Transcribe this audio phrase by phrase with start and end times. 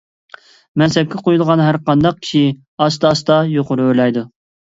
[0.81, 2.41] مەنسەپكە قويۇلغان ھەرقانداق كىشى
[2.85, 4.27] ئاستا- ئاستا يۇقىرى ئۆرلەيدۇ.